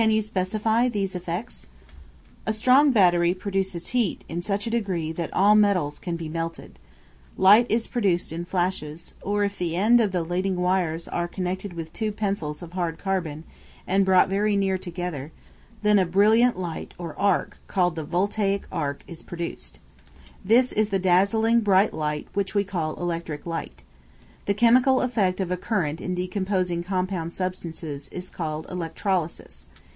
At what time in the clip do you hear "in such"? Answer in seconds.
4.26-4.66